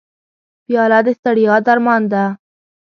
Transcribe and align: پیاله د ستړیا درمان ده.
پیاله 0.65 0.99
د 1.05 1.07
ستړیا 1.17 1.55
درمان 1.67 2.01
ده. 2.11 2.23